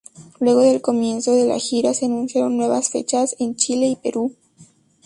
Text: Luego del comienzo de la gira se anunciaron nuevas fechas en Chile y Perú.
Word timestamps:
Luego 0.39 0.61
del 0.61 0.81
comienzo 0.81 1.31
de 1.35 1.45
la 1.45 1.59
gira 1.59 1.93
se 1.93 2.07
anunciaron 2.07 2.57
nuevas 2.57 2.89
fechas 2.89 3.35
en 3.37 3.55
Chile 3.55 3.85
y 3.85 3.95
Perú. 3.95 4.35